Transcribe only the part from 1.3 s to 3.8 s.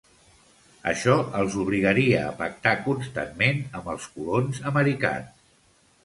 els obligaria a pactar constantment